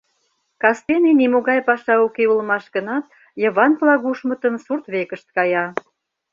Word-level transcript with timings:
Кастене 0.61 1.11
нимогай 1.21 1.59
паша 1.67 1.95
уке 2.05 2.23
улмаш 2.31 2.65
гынат, 2.75 3.05
Йыван 3.41 3.71
Плагушмытын 3.79 4.55
сурт 4.65 4.85
векышт 4.93 5.27
кая. 5.35 5.65